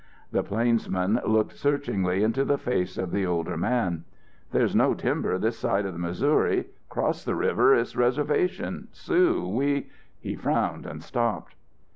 [0.31, 4.03] The plainsman looked searchingly into the face of the older man.
[4.51, 6.65] "There's no timber this side the Missouri.
[6.89, 9.47] Across the river it's reservation Sioux.
[9.47, 9.91] We"
[10.27, 11.53] He frowned and stopped.